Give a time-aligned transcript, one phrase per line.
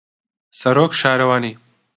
[0.59, 1.53] سەرۆک شارەوانی